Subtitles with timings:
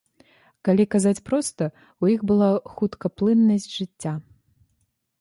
[0.69, 1.63] Калі казаць проста,
[2.05, 4.13] у іх была хуткаплыннасць жыцця.